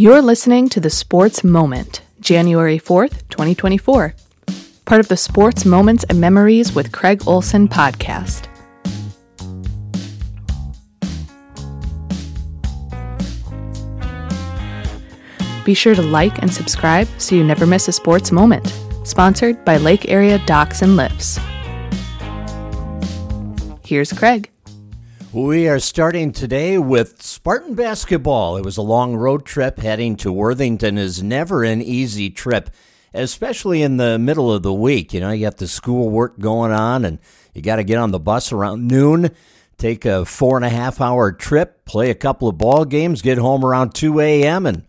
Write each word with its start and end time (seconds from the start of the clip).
You're 0.00 0.22
listening 0.22 0.68
to 0.68 0.78
the 0.78 0.90
Sports 0.90 1.42
Moment, 1.42 2.02
January 2.20 2.78
4th, 2.78 3.28
2024, 3.30 4.14
part 4.84 5.00
of 5.00 5.08
the 5.08 5.16
Sports 5.16 5.64
Moments 5.64 6.04
and 6.04 6.20
Memories 6.20 6.72
with 6.72 6.92
Craig 6.92 7.24
Olson 7.26 7.66
podcast. 7.66 8.44
Be 15.64 15.74
sure 15.74 15.96
to 15.96 16.02
like 16.02 16.40
and 16.42 16.54
subscribe 16.54 17.08
so 17.18 17.34
you 17.34 17.42
never 17.42 17.66
miss 17.66 17.88
a 17.88 17.92
sports 17.92 18.30
moment. 18.30 18.72
Sponsored 19.02 19.64
by 19.64 19.78
Lake 19.78 20.08
Area 20.08 20.38
Docks 20.46 20.80
and 20.80 20.96
Lifts. 20.96 21.40
Here's 23.84 24.12
Craig. 24.12 24.48
We 25.38 25.68
are 25.68 25.78
starting 25.78 26.32
today 26.32 26.78
with 26.78 27.22
Spartan 27.22 27.76
basketball. 27.76 28.56
It 28.56 28.64
was 28.64 28.76
a 28.76 28.82
long 28.82 29.14
road 29.14 29.46
trip. 29.46 29.78
Heading 29.78 30.16
to 30.16 30.32
Worthington 30.32 30.98
is 30.98 31.22
never 31.22 31.62
an 31.62 31.80
easy 31.80 32.28
trip, 32.28 32.70
especially 33.14 33.80
in 33.80 33.98
the 33.98 34.18
middle 34.18 34.52
of 34.52 34.64
the 34.64 34.74
week. 34.74 35.14
You 35.14 35.20
know, 35.20 35.30
you 35.30 35.46
got 35.46 35.58
the 35.58 35.68
school 35.68 36.10
work 36.10 36.40
going 36.40 36.72
on 36.72 37.04
and 37.04 37.20
you 37.54 37.62
got 37.62 37.76
to 37.76 37.84
get 37.84 37.98
on 37.98 38.10
the 38.10 38.18
bus 38.18 38.50
around 38.50 38.88
noon, 38.88 39.30
take 39.76 40.04
a 40.04 40.24
four 40.24 40.56
and 40.56 40.64
a 40.64 40.70
half 40.70 41.00
hour 41.00 41.30
trip, 41.30 41.84
play 41.84 42.10
a 42.10 42.16
couple 42.16 42.48
of 42.48 42.58
ball 42.58 42.84
games, 42.84 43.22
get 43.22 43.38
home 43.38 43.64
around 43.64 43.94
2 43.94 44.18
a.m., 44.18 44.66
and 44.66 44.84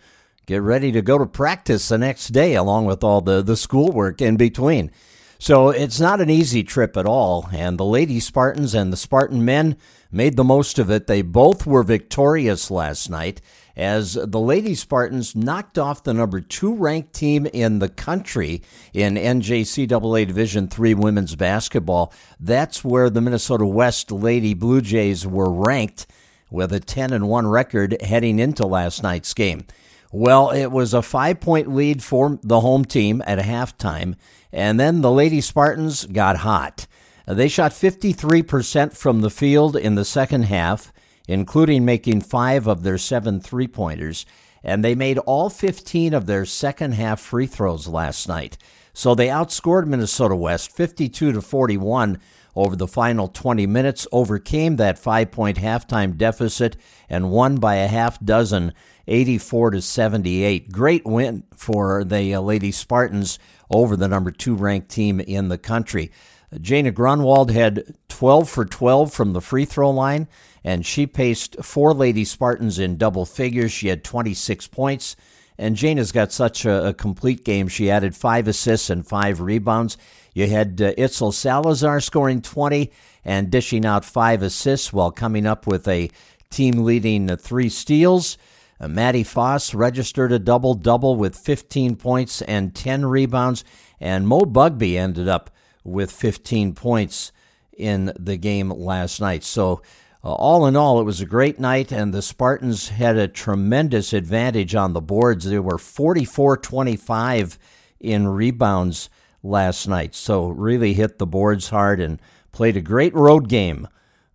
get 0.48 0.64
ready 0.64 0.92
to 0.94 1.04
go 1.04 1.20
to 1.20 1.28
practice 1.28 1.90
the 1.90 2.00
next 2.00 2.30
day, 2.30 2.56
along 2.56 2.86
with 2.86 3.04
all 3.04 3.22
the, 3.22 3.44
the 3.44 3.56
schoolwork 3.56 4.20
in 4.20 4.36
between. 4.36 4.90
So 5.38 5.70
it's 5.70 6.00
not 6.00 6.20
an 6.20 6.32
easy 6.32 6.64
trip 6.64 6.98
at 6.98 7.06
all. 7.06 7.48
And 7.54 7.78
the 7.78 7.86
Lady 7.86 8.20
Spartans 8.20 8.74
and 8.74 8.92
the 8.92 8.98
Spartan 8.98 9.46
men 9.46 9.78
made 10.12 10.36
the 10.36 10.44
most 10.44 10.80
of 10.80 10.90
it. 10.90 11.08
They 11.08 11.22
both 11.22 11.66
were 11.66 11.84
victorious 11.84 12.72
last 12.72 13.10
night 13.10 13.42
as 13.76 14.14
the 14.14 14.40
Lady 14.40 14.76
Spartans 14.76 15.36
knocked 15.36 15.78
off 15.78 16.04
the 16.04 16.14
number 16.14 16.42
two 16.42 16.76
ranked 16.76 17.14
team 17.14 17.46
in 17.48 17.80
the 17.80 17.88
country 17.90 18.62
in 18.94 19.16
NJCAA 19.16 20.28
Division 20.28 20.68
III 20.78 20.96
women's 20.96 21.36
basketball. 21.36 22.14
That's 22.40 22.84
where 22.84 23.10
the 23.10 23.22
Minnesota 23.22 23.66
West 23.66 24.12
Lady 24.12 24.54
Blue 24.54 24.82
Jays 24.82 25.26
were 25.26 25.52
ranked 25.52 26.08
with 26.52 26.74
a 26.74 26.80
10 26.80 27.14
and 27.14 27.30
1 27.30 27.48
record 27.48 28.02
heading 28.02 28.40
into 28.40 28.66
last 28.66 29.02
night's 29.02 29.34
game. 29.34 29.66
Well, 30.12 30.50
it 30.50 30.68
was 30.68 30.94
a 30.94 31.04
five 31.04 31.40
point 31.40 31.74
lead 31.74 32.04
for 32.04 32.40
the 32.42 32.62
home 32.62 32.84
team 32.84 33.22
at 33.28 33.38
halftime, 33.40 34.16
and 34.52 34.80
then 34.80 35.02
the 35.02 35.12
Lady 35.12 35.40
Spartans 35.40 36.06
got 36.06 36.38
hot. 36.38 36.88
They 37.30 37.48
shot 37.48 37.74
53% 37.74 38.98
from 38.98 39.22
the 39.22 39.30
field 39.30 39.76
in 39.76 39.94
the 39.94 40.04
second 40.04 40.44
half, 40.44 40.92
including 41.28 41.86
making 41.86 42.22
five 42.22 42.66
of 42.66 42.82
their 42.82 42.98
seven 42.98 43.40
three 43.40 43.68
pointers, 43.68 44.26
and 44.64 44.84
they 44.84 44.96
made 44.96 45.20
all 45.20 45.52
15 45.52 46.16
of 46.16 46.26
their 46.26 46.44
second 46.44 46.94
half 46.94 47.20
free 47.20 47.46
throws 47.46 47.88
last 47.88 48.28
night. 48.28 48.58
So 48.94 49.14
they 49.14 49.28
outscored 49.28 49.86
Minnesota 49.86 50.36
West 50.36 50.76
52 50.76 51.34
to 51.34 51.42
41 51.42 52.18
over 52.56 52.76
the 52.76 52.88
final 52.88 53.28
20 53.28 53.68
minutes, 53.68 54.08
overcame 54.12 54.78
that 54.78 54.98
five 54.98 55.30
point 55.30 55.58
halftime 55.58 56.18
deficit, 56.18 56.78
and 57.08 57.30
won 57.30 57.58
by 57.58 57.76
a 57.76 57.88
half 57.88 58.20
dozen, 58.20 58.74
84 59.08 59.72
to 59.72 59.82
78. 59.84 60.72
Great 60.72 61.06
win 61.06 61.44
for 61.56 62.04
the 62.04 62.34
uh, 62.34 62.42
Lady 62.42 62.72
Spartans 62.72 63.38
over 63.70 63.96
the 63.96 64.08
number 64.08 64.32
two 64.32 64.56
ranked 64.56 64.90
team 64.90 65.20
in 65.20 65.50
the 65.50 65.60
country. 65.60 66.12
Jana 66.60 66.92
Grunwald 66.92 67.52
had 67.52 67.96
12 68.08 68.50
for 68.50 68.66
12 68.66 69.14
from 69.14 69.34
the 69.34 69.42
free 69.42 69.66
throw 69.66 69.92
line, 69.92 70.28
and 70.64 70.86
she 70.86 71.06
paced 71.06 71.64
four 71.64 71.94
Lady 71.94 72.26
Spartans 72.26 72.80
in 72.80 72.98
double 72.98 73.26
figures. 73.26 73.72
She 73.72 73.88
had 73.88 74.04
26 74.04 74.68
points, 74.68 75.16
and 75.58 75.76
Jana's 75.76 76.12
got 76.12 76.32
such 76.32 76.66
a, 76.66 76.88
a 76.88 76.94
complete 76.94 77.44
game. 77.44 77.68
She 77.68 77.92
added 77.92 78.16
five 78.16 78.48
assists 78.48 78.90
and 78.90 79.08
five 79.08 79.42
rebounds. 79.42 79.98
You 80.34 80.48
had 80.48 80.82
uh, 80.82 80.94
Itzel 80.94 81.34
Salazar 81.34 82.00
scoring 82.00 82.42
20 82.42 82.92
and 83.24 83.52
dishing 83.52 83.86
out 83.86 84.06
five 84.06 84.42
assists 84.42 84.92
while 84.92 85.12
coming 85.12 85.46
up 85.46 85.68
with 85.68 85.88
a 85.88 86.10
team 86.50 86.84
leading 86.84 87.36
three 87.38 87.70
steals. 87.70 88.38
Uh, 88.80 88.88
Maddie 88.88 89.24
Foss 89.24 89.74
registered 89.74 90.32
a 90.32 90.40
double 90.40 90.74
double 90.74 91.16
with 91.16 91.36
15 91.36 91.96
points 91.96 92.42
and 92.42 92.74
10 92.74 93.06
rebounds, 93.06 93.64
and 94.00 94.28
Mo 94.28 94.42
Bugbee 94.42 94.98
ended 94.98 95.28
up 95.28 95.52
with 95.84 96.12
15 96.12 96.74
points 96.74 97.32
in 97.78 98.12
the 98.20 98.38
game 98.38 98.70
last 98.70 99.22
night. 99.22 99.44
So, 99.44 99.82
uh, 100.22 100.34
all 100.34 100.68
in 100.68 100.76
all, 100.76 101.00
it 101.00 101.06
was 101.06 101.22
a 101.22 101.26
great 101.26 101.60
night, 101.60 101.94
and 101.94 102.14
the 102.14 102.22
Spartans 102.22 102.90
had 102.90 103.16
a 103.16 103.30
tremendous 103.30 104.12
advantage 104.12 104.76
on 104.76 104.92
the 104.92 105.00
boards. 105.00 105.46
They 105.46 105.60
were 105.60 105.78
44 105.78 106.58
25 106.58 107.58
in 108.02 108.28
rebounds 108.28 109.10
last 109.42 109.88
night. 109.88 110.14
So, 110.14 110.50
really 110.50 110.94
hit 110.94 111.20
the 111.20 111.26
boards 111.26 111.70
hard 111.70 112.02
and 112.02 112.20
played 112.52 112.76
a 112.76 112.82
great 112.82 113.16
road 113.16 113.48
game 113.48 113.88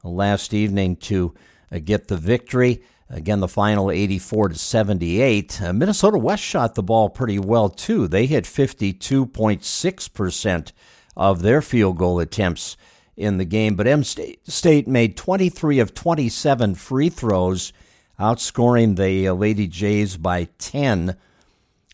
last 0.02 0.54
evening 0.54 0.96
to 0.96 1.34
uh, 1.70 1.80
get 1.84 2.08
the 2.08 2.16
victory. 2.16 2.82
Again, 3.10 3.40
the 3.40 3.48
final 3.48 3.90
84 3.90 4.48
to 4.48 4.54
78. 4.54 5.60
Uh, 5.62 5.74
Minnesota 5.74 6.16
West 6.16 6.42
shot 6.42 6.74
the 6.74 6.82
ball 6.82 7.10
pretty 7.10 7.38
well, 7.38 7.68
too. 7.68 8.08
They 8.08 8.24
hit 8.24 8.44
52.6% 8.44 10.72
of 11.16 11.42
their 11.42 11.62
field 11.62 11.98
goal 11.98 12.20
attempts 12.20 12.76
in 13.16 13.38
the 13.38 13.44
game. 13.44 13.74
But 13.74 13.86
M 13.86 14.04
State 14.04 14.88
made 14.88 15.16
23 15.16 15.78
of 15.78 15.94
27 15.94 16.74
free 16.74 17.08
throws, 17.08 17.72
outscoring 18.18 18.96
the 18.96 19.28
uh, 19.28 19.34
Lady 19.34 19.66
Jays 19.66 20.16
by 20.16 20.48
10 20.58 21.16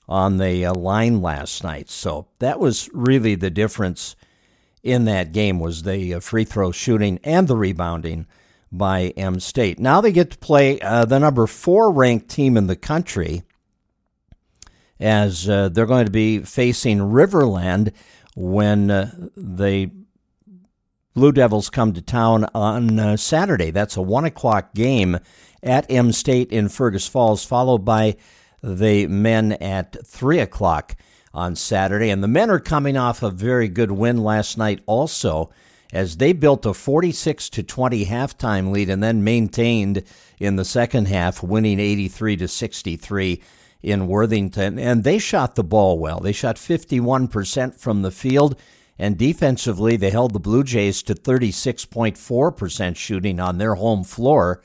on 0.08 0.38
the 0.38 0.66
uh, 0.66 0.74
line 0.74 1.22
last 1.22 1.62
night. 1.62 1.88
So 1.88 2.26
that 2.40 2.58
was 2.58 2.90
really 2.92 3.34
the 3.34 3.50
difference 3.50 4.16
in 4.82 5.04
that 5.04 5.32
game 5.32 5.60
was 5.60 5.82
the 5.82 6.14
uh, 6.14 6.20
free 6.20 6.44
throw 6.44 6.72
shooting 6.72 7.20
and 7.22 7.46
the 7.46 7.56
rebounding 7.56 8.26
by 8.72 9.12
M 9.16 9.40
State. 9.40 9.78
Now 9.78 10.00
they 10.00 10.12
get 10.12 10.30
to 10.32 10.38
play 10.38 10.80
uh, 10.80 11.04
the 11.04 11.18
number 11.18 11.46
four 11.46 11.90
ranked 11.90 12.28
team 12.28 12.56
in 12.56 12.66
the 12.66 12.76
country 12.76 13.42
as 14.98 15.48
uh, 15.48 15.68
they're 15.70 15.86
going 15.86 16.04
to 16.04 16.12
be 16.12 16.40
facing 16.40 16.98
Riverland 16.98 17.92
when 18.40 18.90
uh, 18.90 19.10
the 19.36 19.90
Blue 21.14 21.32
Devils 21.32 21.68
come 21.68 21.92
to 21.92 22.00
town 22.00 22.46
on 22.54 22.98
uh, 22.98 23.16
Saturday. 23.16 23.70
That's 23.70 23.96
a 23.96 24.02
one 24.02 24.24
o'clock 24.24 24.72
game 24.74 25.18
at 25.62 25.90
M 25.90 26.12
State 26.12 26.50
in 26.50 26.70
Fergus 26.70 27.06
Falls, 27.06 27.44
followed 27.44 27.84
by 27.84 28.16
the 28.62 29.06
men 29.08 29.52
at 29.52 29.96
three 30.06 30.38
o'clock 30.38 30.96
on 31.34 31.54
Saturday. 31.54 32.08
And 32.08 32.22
the 32.22 32.28
men 32.28 32.50
are 32.50 32.58
coming 32.58 32.96
off 32.96 33.22
a 33.22 33.30
very 33.30 33.68
good 33.68 33.90
win 33.90 34.18
last 34.18 34.56
night, 34.56 34.80
also, 34.86 35.50
as 35.92 36.16
they 36.16 36.32
built 36.32 36.64
a 36.64 36.72
46 36.72 37.50
to 37.50 37.62
20 37.62 38.06
halftime 38.06 38.70
lead 38.70 38.88
and 38.88 39.02
then 39.02 39.22
maintained 39.22 40.02
in 40.38 40.56
the 40.56 40.64
second 40.64 41.08
half, 41.08 41.42
winning 41.42 41.78
83 41.78 42.36
to 42.38 42.48
63 42.48 43.42
in 43.82 44.06
Worthington, 44.06 44.78
and 44.78 45.04
they 45.04 45.18
shot 45.18 45.54
the 45.54 45.64
ball 45.64 45.98
well. 45.98 46.20
They 46.20 46.32
shot 46.32 46.56
51% 46.56 47.78
from 47.78 48.02
the 48.02 48.10
field, 48.10 48.58
and 48.98 49.16
defensively, 49.16 49.96
they 49.96 50.10
held 50.10 50.32
the 50.32 50.40
Blue 50.40 50.62
Jays 50.62 51.02
to 51.04 51.14
36.4% 51.14 52.96
shooting 52.96 53.40
on 53.40 53.58
their 53.58 53.76
home 53.76 54.04
floor. 54.04 54.62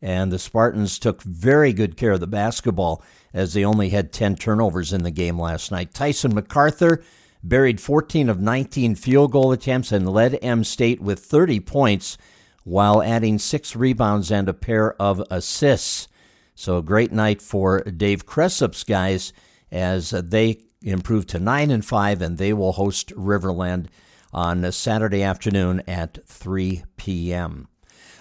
And 0.00 0.32
the 0.32 0.38
Spartans 0.38 0.98
took 0.98 1.22
very 1.22 1.72
good 1.72 1.96
care 1.96 2.12
of 2.12 2.20
the 2.20 2.26
basketball 2.26 3.02
as 3.34 3.52
they 3.52 3.64
only 3.64 3.90
had 3.90 4.12
10 4.12 4.36
turnovers 4.36 4.92
in 4.92 5.02
the 5.02 5.10
game 5.10 5.38
last 5.38 5.70
night. 5.70 5.92
Tyson 5.92 6.34
MacArthur 6.34 7.02
buried 7.42 7.80
14 7.80 8.30
of 8.30 8.40
19 8.40 8.94
field 8.94 9.32
goal 9.32 9.52
attempts 9.52 9.92
and 9.92 10.08
led 10.08 10.38
M 10.42 10.64
State 10.64 11.00
with 11.00 11.20
30 11.20 11.60
points 11.60 12.16
while 12.64 13.02
adding 13.02 13.38
six 13.38 13.76
rebounds 13.76 14.30
and 14.30 14.48
a 14.48 14.54
pair 14.54 14.94
of 15.00 15.22
assists. 15.30 16.08
So 16.58 16.78
a 16.78 16.82
great 16.82 17.12
night 17.12 17.42
for 17.42 17.82
Dave 17.82 18.24
Cressup's 18.24 18.82
guys 18.82 19.34
as 19.70 20.10
they 20.10 20.62
improve 20.82 21.26
to 21.26 21.38
nine 21.38 21.70
and 21.70 21.84
five, 21.84 22.22
and 22.22 22.38
they 22.38 22.54
will 22.54 22.72
host 22.72 23.14
Riverland 23.14 23.88
on 24.32 24.72
Saturday 24.72 25.22
afternoon 25.22 25.82
at 25.86 26.26
3 26.26 26.82
p.m. 26.96 27.68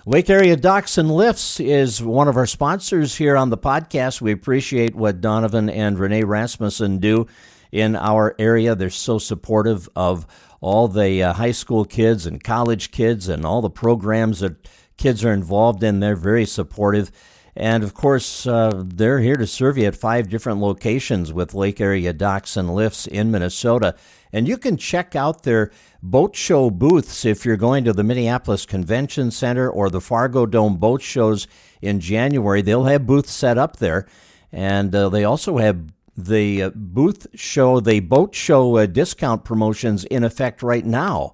Lake 0.05 0.29
Area 0.29 0.57
Docks 0.57 0.97
and 0.97 1.09
Lifts 1.09 1.61
is 1.61 2.03
one 2.03 2.27
of 2.27 2.35
our 2.35 2.45
sponsors 2.45 3.15
here 3.15 3.37
on 3.37 3.51
the 3.51 3.57
podcast. 3.57 4.19
We 4.19 4.33
appreciate 4.33 4.95
what 4.95 5.21
Donovan 5.21 5.69
and 5.69 5.97
Renee 5.97 6.25
Rasmussen 6.25 6.99
do 6.99 7.27
in 7.71 7.95
our 7.95 8.35
area. 8.37 8.75
They're 8.75 8.89
so 8.89 9.17
supportive 9.17 9.87
of 9.95 10.27
all 10.59 10.89
the 10.89 11.23
uh, 11.23 11.33
high 11.33 11.51
school 11.51 11.85
kids 11.85 12.25
and 12.25 12.43
college 12.43 12.91
kids 12.91 13.29
and 13.29 13.45
all 13.45 13.61
the 13.61 13.69
programs 13.69 14.41
that 14.41 14.67
kids 14.97 15.23
are 15.23 15.33
involved 15.33 15.83
in. 15.83 16.01
They're 16.01 16.17
very 16.17 16.45
supportive. 16.45 17.11
And 17.55 17.83
of 17.83 17.93
course, 17.93 18.45
uh, 18.45 18.83
they're 18.85 19.19
here 19.19 19.37
to 19.37 19.47
serve 19.47 19.77
you 19.77 19.85
at 19.85 19.95
five 19.95 20.29
different 20.29 20.59
locations 20.59 21.31
with 21.31 21.53
Lake 21.53 21.79
Area 21.79 22.11
Docks 22.11 22.57
and 22.57 22.75
Lifts 22.75 23.07
in 23.07 23.31
Minnesota. 23.31 23.95
And 24.33 24.47
you 24.47 24.57
can 24.57 24.75
check 24.75 25.15
out 25.15 25.43
their 25.43 25.71
boat 26.03 26.35
show 26.35 26.69
booths 26.69 27.23
if 27.23 27.45
you're 27.45 27.55
going 27.55 27.85
to 27.85 27.93
the 27.93 28.03
Minneapolis 28.03 28.65
Convention 28.65 29.31
Center 29.31 29.69
or 29.69 29.89
the 29.89 30.01
Fargo 30.01 30.45
Dome 30.45 30.75
boat 30.75 31.01
shows 31.01 31.47
in 31.81 32.01
January. 32.01 32.61
They'll 32.61 32.83
have 32.83 33.07
booths 33.07 33.31
set 33.31 33.57
up 33.57 33.77
there. 33.77 34.05
And 34.51 34.93
uh, 34.93 35.07
they 35.07 35.23
also 35.23 35.57
have 35.57 35.93
the 36.17 36.63
uh, 36.63 36.69
booth 36.75 37.27
show, 37.35 37.79
the 37.79 38.01
boat 38.01 38.35
show 38.35 38.77
uh, 38.77 38.85
discount 38.85 39.45
promotions 39.45 40.03
in 40.05 40.25
effect 40.25 40.61
right 40.61 40.85
now. 40.85 41.33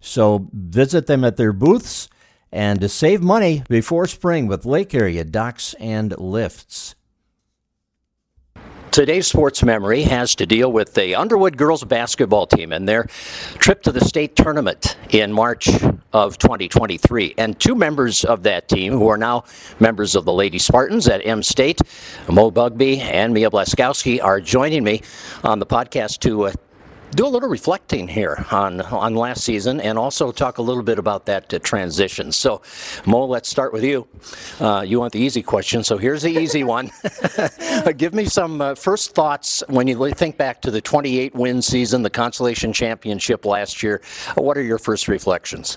So 0.00 0.48
visit 0.52 1.06
them 1.06 1.24
at 1.24 1.36
their 1.36 1.52
booths 1.52 2.08
and 2.52 2.80
to 2.80 2.88
save 2.88 3.22
money 3.22 3.64
before 3.68 4.06
spring 4.06 4.46
with 4.46 4.66
lake 4.66 4.94
area 4.94 5.24
docks 5.24 5.74
and 5.74 6.16
lifts. 6.18 6.94
Today's 8.92 9.26
sports 9.26 9.62
memory 9.62 10.02
has 10.02 10.34
to 10.34 10.44
deal 10.44 10.70
with 10.70 10.92
the 10.92 11.14
Underwood 11.14 11.56
girls 11.56 11.82
basketball 11.82 12.46
team 12.46 12.72
and 12.72 12.86
their 12.86 13.04
trip 13.54 13.80
to 13.84 13.90
the 13.90 14.04
state 14.04 14.36
tournament 14.36 14.98
in 15.08 15.32
March 15.32 15.70
of 16.12 16.36
2023. 16.36 17.36
And 17.38 17.58
two 17.58 17.74
members 17.74 18.22
of 18.22 18.42
that 18.42 18.68
team, 18.68 18.92
who 18.92 19.08
are 19.08 19.16
now 19.16 19.44
members 19.80 20.14
of 20.14 20.26
the 20.26 20.32
Lady 20.34 20.58
Spartans 20.58 21.08
at 21.08 21.26
M 21.26 21.42
State, 21.42 21.80
Mo 22.28 22.50
Bugbee 22.50 22.98
and 22.98 23.32
Mia 23.32 23.50
Blaskowski, 23.50 24.22
are 24.22 24.42
joining 24.42 24.84
me 24.84 25.00
on 25.42 25.58
the 25.58 25.64
podcast 25.64 26.18
to 26.18 26.48
uh, 26.48 26.52
do 27.14 27.26
a 27.26 27.28
little 27.28 27.48
reflecting 27.48 28.08
here 28.08 28.44
on 28.50 28.80
on 28.80 29.14
last 29.14 29.44
season 29.44 29.80
and 29.80 29.98
also 29.98 30.32
talk 30.32 30.58
a 30.58 30.62
little 30.62 30.82
bit 30.82 30.98
about 30.98 31.26
that 31.26 31.52
uh, 31.52 31.58
transition. 31.58 32.32
So, 32.32 32.62
Mo, 33.06 33.26
let's 33.26 33.48
start 33.48 33.72
with 33.72 33.84
you. 33.84 34.08
Uh, 34.60 34.84
you 34.86 34.98
want 34.98 35.12
the 35.12 35.20
easy 35.20 35.42
question, 35.42 35.84
so 35.84 35.98
here's 35.98 36.22
the 36.22 36.30
easy 36.30 36.64
one. 36.76 36.90
Give 37.96 38.14
me 38.14 38.24
some 38.24 38.60
uh, 38.60 38.74
first 38.74 39.14
thoughts 39.14 39.62
when 39.68 39.86
you 39.86 40.10
think 40.14 40.36
back 40.36 40.62
to 40.62 40.70
the 40.70 40.80
28 40.80 41.34
win 41.34 41.62
season, 41.62 42.02
the 42.02 42.10
consolation 42.10 42.72
championship 42.72 43.44
last 43.44 43.82
year. 43.82 44.00
What 44.34 44.56
are 44.56 44.62
your 44.62 44.78
first 44.78 45.08
reflections? 45.08 45.76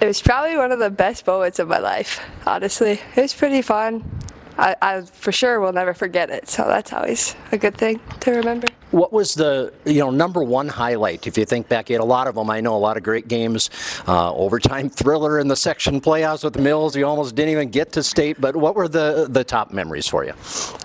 It 0.00 0.06
was 0.06 0.22
probably 0.22 0.56
one 0.56 0.70
of 0.70 0.78
the 0.78 0.90
best 0.90 1.26
moments 1.26 1.58
of 1.58 1.68
my 1.68 1.78
life, 1.78 2.20
honestly. 2.46 3.00
It 3.16 3.20
was 3.22 3.34
pretty 3.34 3.62
fun. 3.62 4.08
I, 4.56 4.76
I 4.82 5.00
for 5.02 5.32
sure 5.32 5.60
will 5.60 5.72
never 5.72 5.94
forget 5.94 6.30
it, 6.30 6.48
so 6.48 6.64
that's 6.66 6.92
always 6.92 7.34
a 7.52 7.58
good 7.58 7.76
thing 7.76 8.00
to 8.20 8.32
remember. 8.32 8.68
What 8.90 9.12
was 9.12 9.34
the 9.34 9.72
you 9.84 10.00
know 10.00 10.10
number 10.10 10.42
one 10.42 10.68
highlight? 10.68 11.26
If 11.26 11.36
you 11.36 11.44
think 11.44 11.68
back, 11.68 11.90
you 11.90 11.94
had 11.94 12.02
a 12.02 12.04
lot 12.04 12.26
of 12.26 12.34
them. 12.34 12.50
I 12.50 12.60
know 12.60 12.74
a 12.74 12.78
lot 12.78 12.96
of 12.96 13.02
great 13.02 13.28
games, 13.28 13.70
uh, 14.06 14.34
overtime 14.34 14.88
thriller 15.00 15.38
in 15.38 15.48
the 15.48 15.56
section 15.56 16.00
playoffs 16.00 16.44
with 16.44 16.54
the 16.54 16.62
Mills. 16.62 16.96
You 16.96 17.06
almost 17.06 17.34
didn't 17.34 17.52
even 17.52 17.70
get 17.70 17.92
to 17.92 18.02
state. 18.02 18.40
But 18.40 18.56
what 18.56 18.74
were 18.74 18.88
the 18.88 19.26
the 19.28 19.44
top 19.44 19.72
memories 19.72 20.06
for 20.06 20.24
you? 20.24 20.32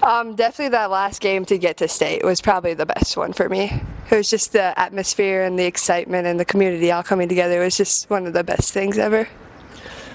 Um, 0.01 0.35
definitely 0.35 0.69
that 0.69 0.91
last 0.91 1.21
game 1.21 1.45
to 1.45 1.57
get 1.57 1.77
to 1.77 1.87
state 1.87 2.23
was 2.23 2.41
probably 2.41 2.73
the 2.73 2.85
best 2.85 3.15
one 3.17 3.33
for 3.33 3.49
me. 3.49 3.81
It 4.11 4.15
was 4.15 4.29
just 4.29 4.53
the 4.53 4.77
atmosphere 4.77 5.43
and 5.43 5.57
the 5.57 5.65
excitement 5.65 6.27
and 6.27 6.39
the 6.39 6.45
community 6.45 6.91
all 6.91 7.03
coming 7.03 7.29
together. 7.29 7.61
It 7.61 7.65
was 7.65 7.77
just 7.77 8.09
one 8.09 8.27
of 8.27 8.33
the 8.33 8.43
best 8.43 8.73
things 8.73 8.97
ever. 8.97 9.27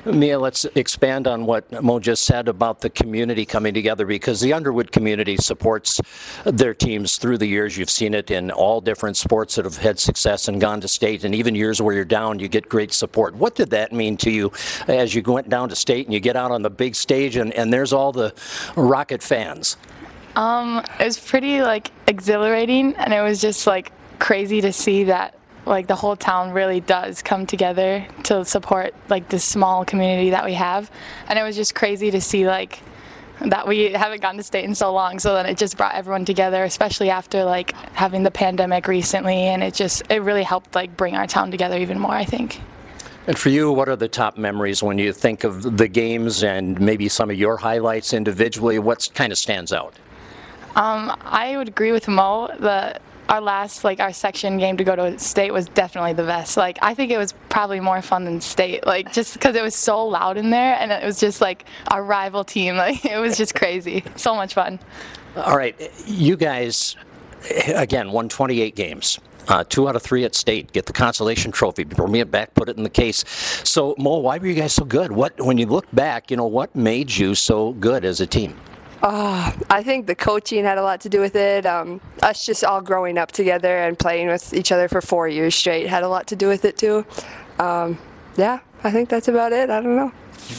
Mia, 0.04 0.38
let's 0.38 0.64
expand 0.74 1.26
on 1.26 1.44
what 1.44 1.82
Mo 1.82 1.98
just 1.98 2.24
said 2.24 2.48
about 2.48 2.80
the 2.80 2.90
community 2.90 3.44
coming 3.44 3.74
together 3.74 4.06
because 4.06 4.40
the 4.40 4.52
Underwood 4.52 4.92
community 4.92 5.36
supports 5.36 6.00
their 6.44 6.74
teams 6.74 7.16
through 7.16 7.38
the 7.38 7.46
years. 7.46 7.76
You've 7.76 7.90
seen 7.90 8.14
it 8.14 8.30
in 8.30 8.50
all 8.50 8.80
different 8.80 9.16
sports 9.16 9.56
that 9.56 9.64
have 9.64 9.76
had 9.76 9.98
success 9.98 10.48
and 10.48 10.60
gone 10.60 10.80
to 10.80 10.88
state, 10.88 11.24
and 11.24 11.34
even 11.34 11.54
years 11.54 11.82
where 11.82 11.94
you're 11.94 12.04
down, 12.04 12.38
you 12.38 12.48
get 12.48 12.68
great 12.68 12.92
support. 12.92 13.34
What 13.34 13.54
did 13.54 13.70
that 13.70 13.92
mean 13.92 14.16
to 14.18 14.30
you 14.30 14.52
as 14.86 15.14
you 15.14 15.22
went 15.22 15.48
down 15.48 15.68
to 15.68 15.76
state 15.76 16.06
and 16.06 16.14
you 16.14 16.20
get 16.20 16.36
out 16.36 16.50
on 16.50 16.62
the 16.62 16.70
big 16.70 16.94
stage 16.94 17.36
and, 17.36 17.52
and 17.54 17.72
there's 17.72 17.92
all 17.92 18.12
the 18.12 18.32
Rocket 18.76 19.22
fans? 19.22 19.76
Um, 20.36 20.84
it 21.00 21.04
was 21.04 21.18
pretty 21.18 21.60
like 21.62 21.90
exhilarating, 22.06 22.94
and 22.94 23.12
it 23.12 23.20
was 23.20 23.40
just 23.40 23.66
like 23.66 23.92
crazy 24.18 24.60
to 24.60 24.72
see 24.72 25.04
that 25.04 25.34
like 25.68 25.86
the 25.86 25.94
whole 25.94 26.16
town 26.16 26.50
really 26.52 26.80
does 26.80 27.22
come 27.22 27.46
together 27.46 28.06
to 28.24 28.44
support 28.44 28.94
like 29.08 29.28
this 29.28 29.44
small 29.44 29.84
community 29.84 30.30
that 30.30 30.44
we 30.44 30.54
have 30.54 30.90
and 31.28 31.38
it 31.38 31.42
was 31.42 31.56
just 31.56 31.74
crazy 31.74 32.10
to 32.10 32.20
see 32.20 32.46
like 32.46 32.80
that 33.40 33.68
we 33.68 33.92
haven't 33.92 34.20
gone 34.20 34.36
to 34.36 34.42
state 34.42 34.64
in 34.64 34.74
so 34.74 34.92
long 34.92 35.18
so 35.18 35.34
then 35.34 35.46
it 35.46 35.56
just 35.56 35.76
brought 35.76 35.94
everyone 35.94 36.24
together 36.24 36.64
especially 36.64 37.10
after 37.10 37.44
like 37.44 37.72
having 37.92 38.22
the 38.22 38.30
pandemic 38.30 38.88
recently 38.88 39.42
and 39.42 39.62
it 39.62 39.74
just 39.74 40.02
it 40.10 40.22
really 40.22 40.42
helped 40.42 40.74
like 40.74 40.96
bring 40.96 41.14
our 41.14 41.26
town 41.26 41.50
together 41.50 41.78
even 41.78 41.98
more 41.98 42.12
i 42.12 42.24
think 42.24 42.60
and 43.28 43.38
for 43.38 43.50
you, 43.50 43.70
what 43.70 43.90
are 43.90 43.96
the 43.96 44.08
top 44.08 44.38
memories 44.38 44.82
when 44.82 44.96
you 44.96 45.12
think 45.12 45.44
of 45.44 45.76
the 45.76 45.86
games 45.86 46.42
and 46.42 46.80
maybe 46.80 47.10
some 47.10 47.28
of 47.28 47.36
your 47.36 47.58
highlights 47.58 48.14
individually? 48.14 48.78
What 48.78 49.06
kind 49.12 49.32
of 49.32 49.36
stands 49.36 49.70
out? 49.70 49.92
Um, 50.76 51.14
I 51.20 51.58
would 51.58 51.68
agree 51.68 51.92
with 51.92 52.08
Mo. 52.08 52.48
The 52.58 52.98
our 53.28 53.40
last 53.40 53.84
like 53.84 54.00
our 54.00 54.12
section 54.12 54.58
game 54.58 54.76
to 54.76 54.84
go 54.84 54.96
to 54.96 55.18
state 55.18 55.52
was 55.52 55.66
definitely 55.66 56.12
the 56.12 56.24
best. 56.24 56.56
Like 56.56 56.78
I 56.82 56.94
think 56.94 57.10
it 57.10 57.18
was 57.18 57.34
probably 57.48 57.80
more 57.80 58.00
fun 58.02 58.24
than 58.24 58.40
state. 58.40 58.86
Like 58.86 59.12
just 59.12 59.34
because 59.34 59.54
it 59.54 59.62
was 59.62 59.74
so 59.74 60.04
loud 60.04 60.36
in 60.36 60.50
there 60.50 60.76
and 60.78 60.90
it 60.90 61.04
was 61.04 61.20
just 61.20 61.40
like 61.40 61.64
our 61.88 62.02
rival 62.02 62.44
team. 62.44 62.76
Like 62.88 63.04
it 63.04 63.18
was 63.18 63.36
just 63.36 63.54
crazy. 63.56 64.04
So 64.14 64.36
much 64.36 64.54
fun. 64.54 64.78
All 65.36 65.56
right, 65.56 65.74
you 66.06 66.36
guys 66.36 66.96
again 67.74 68.12
won 68.12 68.28
28 68.28 68.76
games. 68.76 69.18
Uh, 69.48 69.64
two 69.64 69.88
out 69.88 69.96
of 69.96 70.02
three 70.02 70.24
at 70.24 70.34
state. 70.34 70.70
Get 70.72 70.86
the 70.86 70.92
consolation 70.92 71.50
trophy. 71.50 71.84
Bring 71.84 72.14
it 72.16 72.30
back. 72.30 72.54
Put 72.54 72.68
it 72.68 72.76
in 72.76 72.84
the 72.84 72.90
case. 72.90 73.24
So 73.64 73.94
Mo, 73.98 74.18
why 74.18 74.38
were 74.38 74.46
you 74.46 74.54
guys 74.54 74.74
so 74.74 74.84
good? 74.84 75.10
What 75.10 75.40
when 75.40 75.58
you 75.58 75.66
look 75.66 75.86
back, 75.92 76.30
you 76.30 76.36
know 76.36 76.46
what 76.46 76.74
made 76.76 77.10
you 77.10 77.34
so 77.34 77.72
good 77.72 78.04
as 78.04 78.20
a 78.20 78.26
team? 78.26 78.56
Uh, 79.02 79.52
I 79.70 79.82
think 79.82 80.06
the 80.06 80.14
coaching 80.14 80.64
had 80.64 80.76
a 80.78 80.82
lot 80.82 81.02
to 81.02 81.08
do 81.08 81.20
with 81.20 81.36
it. 81.36 81.66
Um, 81.66 82.00
us 82.22 82.44
just 82.44 82.64
all 82.64 82.80
growing 82.80 83.16
up 83.16 83.30
together 83.30 83.78
and 83.78 83.98
playing 83.98 84.28
with 84.28 84.52
each 84.52 84.72
other 84.72 84.88
for 84.88 85.00
four 85.00 85.28
years 85.28 85.54
straight 85.54 85.86
had 85.86 86.02
a 86.02 86.08
lot 86.08 86.26
to 86.28 86.36
do 86.36 86.48
with 86.48 86.64
it 86.64 86.76
too. 86.76 87.06
Um, 87.58 87.98
yeah, 88.36 88.60
I 88.82 88.90
think 88.90 89.08
that's 89.08 89.28
about 89.28 89.52
it. 89.52 89.70
I 89.70 89.80
don't 89.80 89.96
know. 89.96 90.12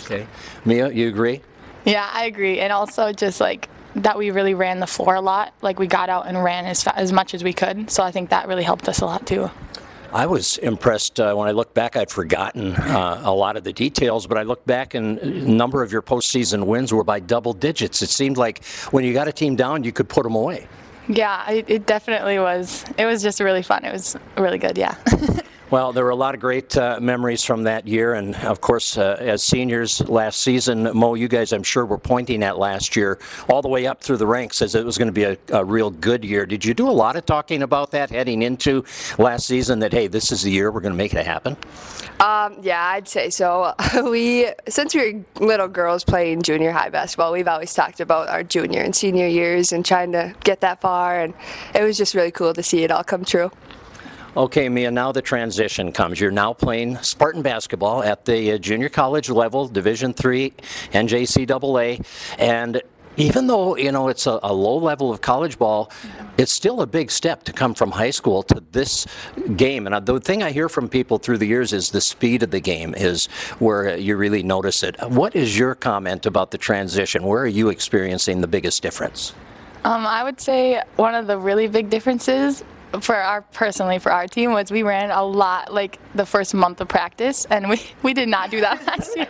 Okay, 0.03 0.25
Mia, 0.65 0.89
you 0.89 1.07
agree? 1.07 1.41
Yeah, 1.85 2.09
I 2.11 2.25
agree, 2.25 2.59
and 2.59 2.71
also 2.71 3.11
just 3.11 3.41
like 3.41 3.69
that 3.95 4.17
we 4.17 4.31
really 4.31 4.53
ran 4.53 4.79
the 4.79 4.87
floor 4.87 5.15
a 5.15 5.21
lot. 5.21 5.53
Like 5.61 5.79
we 5.79 5.87
got 5.87 6.09
out 6.09 6.27
and 6.27 6.41
ran 6.41 6.65
as 6.65 6.83
fa- 6.83 6.97
as 6.97 7.11
much 7.11 7.33
as 7.33 7.43
we 7.43 7.53
could. 7.53 7.89
So 7.89 8.03
I 8.03 8.11
think 8.11 8.29
that 8.29 8.47
really 8.47 8.63
helped 8.63 8.87
us 8.87 8.99
a 8.99 9.05
lot 9.05 9.25
too. 9.25 9.49
I 10.11 10.25
was 10.25 10.57
impressed 10.57 11.19
uh, 11.19 11.35
when 11.35 11.47
I 11.47 11.51
looked 11.51 11.73
back. 11.73 11.95
I'd 11.95 12.09
forgotten 12.09 12.75
uh, 12.75 13.21
a 13.23 13.33
lot 13.33 13.57
of 13.57 13.63
the 13.63 13.73
details, 13.73 14.25
but 14.25 14.37
I 14.37 14.43
looked 14.43 14.65
back 14.65 14.93
and 14.95 15.19
a 15.19 15.27
number 15.27 15.83
of 15.83 15.91
your 15.91 16.01
postseason 16.01 16.65
wins 16.65 16.91
were 16.91 17.03
by 17.03 17.19
double 17.19 17.53
digits. 17.53 18.01
It 18.01 18.09
seemed 18.09 18.37
like 18.37 18.63
when 18.91 19.03
you 19.03 19.13
got 19.13 19.27
a 19.27 19.31
team 19.31 19.55
down, 19.55 19.83
you 19.83 19.91
could 19.91 20.09
put 20.09 20.23
them 20.23 20.35
away. 20.35 20.67
Yeah, 21.07 21.49
it, 21.49 21.69
it 21.69 21.85
definitely 21.85 22.39
was. 22.39 22.85
It 22.97 23.05
was 23.05 23.21
just 23.21 23.39
really 23.39 23.63
fun. 23.63 23.83
It 23.85 23.91
was 23.91 24.15
really 24.37 24.57
good. 24.57 24.77
Yeah. 24.77 24.95
Well, 25.71 25.93
there 25.93 26.03
were 26.03 26.09
a 26.09 26.15
lot 26.15 26.33
of 26.33 26.41
great 26.41 26.75
uh, 26.75 26.99
memories 26.99 27.43
from 27.43 27.61
that 27.65 27.87
year, 27.87 28.15
and 28.15 28.35
of 28.37 28.59
course, 28.59 28.97
uh, 28.97 29.17
as 29.19 29.43
seniors 29.43 30.01
last 30.09 30.41
season, 30.41 30.89
Mo, 30.97 31.13
you 31.13 31.27
guys, 31.27 31.53
I'm 31.53 31.61
sure, 31.61 31.85
were 31.85 31.99
pointing 31.99 32.41
at 32.41 32.57
last 32.57 32.95
year 32.95 33.19
all 33.47 33.61
the 33.61 33.67
way 33.67 33.85
up 33.85 34.01
through 34.01 34.17
the 34.17 34.25
ranks 34.25 34.63
as 34.63 34.73
it 34.73 34.83
was 34.83 34.97
going 34.97 35.09
to 35.09 35.11
be 35.11 35.25
a, 35.25 35.37
a, 35.49 35.63
real 35.63 35.91
good 35.91 36.25
year. 36.25 36.47
Did 36.47 36.65
you 36.65 36.73
do 36.73 36.89
a 36.89 36.91
lot 36.91 37.15
of 37.15 37.27
talking 37.27 37.61
about 37.61 37.91
that 37.91 38.09
heading 38.09 38.41
into 38.41 38.83
last 39.19 39.45
season? 39.45 39.77
That 39.77 39.93
hey, 39.93 40.07
this 40.07 40.31
is 40.31 40.41
the 40.41 40.49
year 40.49 40.71
we're 40.71 40.81
going 40.81 40.93
to 40.93 40.97
make 40.97 41.13
it 41.13 41.23
happen. 41.23 41.55
Um, 42.19 42.57
yeah, 42.63 42.83
I'd 42.83 43.07
say 43.07 43.29
so. 43.29 43.75
We, 44.09 44.49
since 44.67 44.95
we 44.95 45.13
were 45.13 45.45
little 45.45 45.67
girls 45.67 46.03
playing 46.03 46.41
junior 46.41 46.71
high 46.71 46.89
basketball, 46.89 47.31
we've 47.31 47.47
always 47.47 47.75
talked 47.75 47.99
about 47.99 48.27
our 48.27 48.43
junior 48.43 48.81
and 48.81 48.95
senior 48.95 49.27
years 49.27 49.71
and 49.71 49.85
trying 49.85 50.13
to 50.13 50.33
get 50.43 50.61
that 50.61 50.81
far, 50.81 51.19
and 51.19 51.35
it 51.75 51.83
was 51.83 51.95
just 51.95 52.15
really 52.15 52.31
cool 52.31 52.55
to 52.55 52.63
see 52.63 52.83
it 52.83 52.89
all 52.89 53.03
come 53.03 53.23
true. 53.23 53.51
Okay, 54.37 54.69
Mia, 54.69 54.91
now 54.91 55.11
the 55.11 55.23
transition 55.23 55.91
comes. 55.91 56.19
You're 56.19 56.29
now 56.29 56.53
playing 56.53 56.97
Spartan 56.97 57.41
basketball 57.41 58.03
at 58.03 58.25
the 58.25 58.51
uh, 58.51 58.57
junior 58.59 58.89
college 58.89 59.27
level, 59.29 59.67
Division 59.67 60.13
Three, 60.13 60.53
NJCAA, 60.91 62.05
and 62.37 62.79
even 63.17 63.47
though 63.47 63.75
you 63.75 63.91
know 63.91 64.07
it's 64.07 64.27
a, 64.27 64.39
a, 64.43 64.53
low 64.53 64.77
level 64.77 65.11
of 65.11 65.21
college 65.21 65.57
ball, 65.57 65.91
it's 66.37 66.51
still 66.51 66.81
a 66.81 66.85
big 66.85 67.09
step 67.09 67.43
to 67.45 67.53
come 67.53 67.73
from 67.73 67.89
high 67.89 68.11
school 68.11 68.43
to 68.43 68.63
this 68.71 69.07
game. 69.55 69.87
And 69.87 70.05
the 70.05 70.19
thing 70.19 70.43
I 70.43 70.51
hear 70.51 70.69
from 70.69 70.89
people 70.89 71.17
through 71.17 71.39
the 71.39 71.47
years 71.47 71.73
is 71.73 71.89
the 71.89 71.99
speed 71.99 72.43
of 72.43 72.51
the 72.51 72.59
game 72.59 72.93
is 72.95 73.25
where 73.57 73.97
you 73.97 74.15
really 74.15 74.43
notice 74.43 74.83
it. 74.83 74.95
What 75.09 75.35
is 75.35 75.57
your 75.57 75.73
comment 75.73 76.27
about 76.27 76.51
the 76.51 76.57
transition? 76.59 77.23
Where 77.23 77.41
are 77.41 77.47
you 77.47 77.69
experiencing 77.69 78.41
the 78.41 78.47
biggest 78.47 78.83
difference? 78.83 79.33
Um, 79.85 80.05
I 80.05 80.23
would 80.23 80.39
say 80.39 80.83
one 80.97 81.15
of 81.15 81.25
the 81.25 81.37
really 81.37 81.67
big 81.67 81.89
differences 81.89 82.63
for 83.01 83.15
our 83.15 83.41
personally 83.41 83.99
for 83.99 84.11
our 84.11 84.27
team 84.27 84.51
was 84.51 84.71
we 84.71 84.83
ran 84.83 85.11
a 85.11 85.23
lot 85.23 85.71
like 85.71 85.99
the 86.15 86.25
first 86.25 86.53
month 86.53 86.81
of 86.81 86.87
practice 86.87 87.45
and 87.49 87.69
we 87.69 87.79
we 88.03 88.13
did 88.13 88.29
not 88.29 88.49
do 88.49 88.61
that 88.61 88.85
last 88.87 89.15
year. 89.15 89.29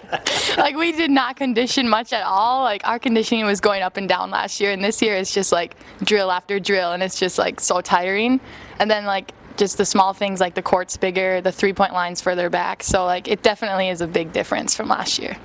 Like 0.58 0.76
we 0.76 0.92
did 0.92 1.12
not 1.12 1.36
condition 1.36 1.90
much 1.90 2.14
at 2.14 2.24
all. 2.24 2.64
Like 2.64 2.88
our 2.88 3.00
conditioning 3.00 3.46
was 3.46 3.60
going 3.60 3.82
up 3.82 3.98
and 3.98 4.08
down 4.08 4.32
last 4.32 4.60
year 4.60 4.72
and 4.72 4.84
this 4.84 5.02
year 5.02 5.16
it's 5.16 5.34
just 5.34 5.52
like 5.52 5.76
drill 6.04 6.32
after 6.32 6.60
drill 6.60 6.94
and 6.94 7.04
it's 7.04 7.20
just 7.20 7.38
like 7.38 7.60
so 7.60 7.82
tiring. 7.82 8.40
And 8.80 8.90
then 8.90 9.06
like 9.06 9.34
just 9.58 9.78
the 9.78 9.86
small 9.86 10.14
things 10.14 10.40
like 10.40 10.56
the 10.56 10.62
court's 10.62 10.96
bigger 10.96 11.42
the 11.42 11.52
three 11.52 11.74
point 11.74 11.94
lines 11.94 12.22
further 12.22 12.50
back. 12.50 12.82
So 12.82 13.06
like 13.06 13.28
it 13.28 13.44
definitely 13.44 13.90
is 13.90 14.02
a 14.02 14.08
big 14.08 14.32
difference 14.32 14.76
from 14.76 14.88
last 14.88 15.20
year 15.20 15.36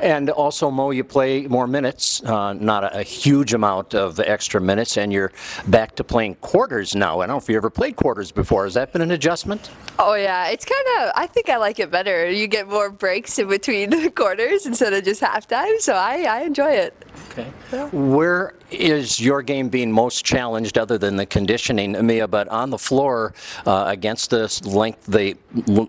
And 0.00 0.30
also, 0.30 0.70
Mo, 0.70 0.90
you 0.90 1.02
play 1.02 1.46
more 1.46 1.66
minutes, 1.66 2.22
uh, 2.22 2.52
not 2.52 2.84
a, 2.84 3.00
a, 3.00 3.02
huge 3.02 3.52
amount 3.52 3.94
of 3.94 4.20
extra 4.20 4.60
minutes, 4.60 4.96
and 4.96 5.12
you're 5.12 5.32
back 5.66 5.96
to 5.96 6.04
playing 6.04 6.36
quarters 6.36 6.94
now. 6.94 7.20
I 7.20 7.26
don't 7.26 7.34
know 7.34 7.38
if 7.38 7.48
you 7.48 7.56
ever 7.56 7.70
played 7.70 7.96
quarters 7.96 8.30
before. 8.30 8.64
Has 8.64 8.74
that 8.74 8.92
been 8.92 9.02
an 9.02 9.10
adjustment? 9.10 9.70
Oh, 9.98 10.14
yeah. 10.14 10.48
It's 10.48 10.64
kind 10.64 10.86
of, 11.00 11.12
I 11.16 11.26
think 11.26 11.48
I 11.48 11.56
like 11.56 11.80
it 11.80 11.90
better. 11.90 12.30
You 12.30 12.46
get 12.46 12.68
more 12.68 12.90
breaks 12.90 13.38
in 13.38 13.48
between 13.48 14.10
quarters 14.12 14.66
instead 14.66 14.92
of 14.92 15.04
just 15.04 15.20
halftime, 15.20 15.78
so 15.80 15.94
I, 15.94 16.22
I 16.22 16.40
enjoy 16.42 16.70
it. 16.70 16.94
Okay. 17.30 17.50
Where 17.92 18.54
is 18.70 19.20
your 19.20 19.42
game 19.42 19.68
being 19.68 19.92
most 19.92 20.24
challenged 20.24 20.78
other 20.78 20.98
than 20.98 21.16
the 21.16 21.26
conditioning, 21.26 22.06
Mia? 22.06 22.26
But 22.26 22.48
on 22.48 22.70
the 22.70 22.78
floor 22.78 23.34
uh, 23.66 23.84
against 23.86 24.30
the 24.30 24.60
length, 24.64 25.06
the 25.06 25.36